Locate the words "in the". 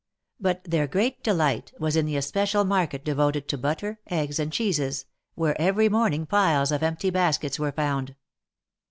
1.95-2.15